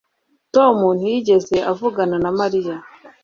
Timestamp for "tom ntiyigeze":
0.55-1.57